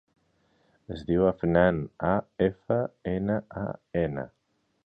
[0.95, 2.15] Es diu Afnan: a,
[2.49, 2.81] efa,
[3.15, 3.71] ena, a,
[4.09, 4.29] ena.